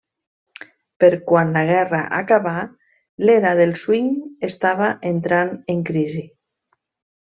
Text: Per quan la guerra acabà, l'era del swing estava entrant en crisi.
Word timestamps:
Per 1.03 1.09
quan 1.31 1.51
la 1.57 1.63
guerra 1.67 1.99
acabà, 2.21 2.55
l'era 3.29 3.55
del 3.63 3.77
swing 3.85 4.11
estava 4.51 4.93
entrant 5.15 5.57
en 5.77 5.89
crisi. 5.93 6.29